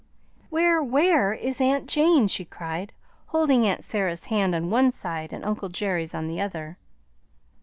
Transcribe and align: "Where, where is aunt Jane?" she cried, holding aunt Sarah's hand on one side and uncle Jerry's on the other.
"Where, 0.49 0.81
where 0.81 1.31
is 1.31 1.61
aunt 1.61 1.87
Jane?" 1.87 2.25
she 2.27 2.43
cried, 2.43 2.91
holding 3.27 3.67
aunt 3.67 3.83
Sarah's 3.83 4.25
hand 4.33 4.55
on 4.55 4.71
one 4.71 4.89
side 4.89 5.31
and 5.31 5.45
uncle 5.45 5.69
Jerry's 5.69 6.15
on 6.15 6.27
the 6.27 6.41
other. 6.41 6.79